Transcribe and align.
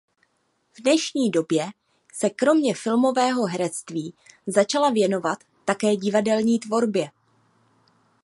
V 0.73 0.81
dnešní 0.81 1.29
době 1.31 1.69
se 2.13 2.29
kromě 2.29 2.75
filmového 2.75 3.45
herectví 3.45 4.13
začala 4.47 4.89
věnovat 4.89 5.37
také 5.65 5.95
divadelní 5.95 6.59
tvorbě. 6.59 7.11